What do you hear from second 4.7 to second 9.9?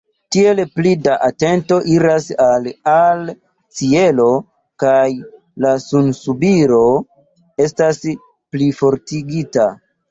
kaj la sunsubiro estas plifortigita.